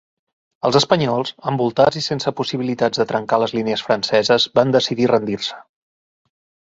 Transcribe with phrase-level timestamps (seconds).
[0.69, 5.61] Els espanyols, envoltats i sense possibilitats de trencar les línies franceses van decidir rendir-se.